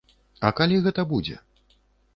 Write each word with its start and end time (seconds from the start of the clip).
А 0.49 0.51
калі 0.61 0.81
гэта 0.87 1.01
будзе? 1.15 1.35